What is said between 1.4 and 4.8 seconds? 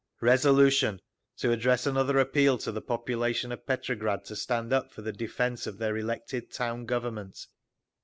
address another appeal to the population of Petrograd to stand